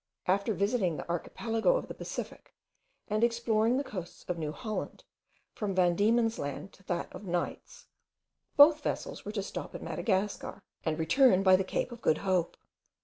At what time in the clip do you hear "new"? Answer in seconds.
4.39-4.51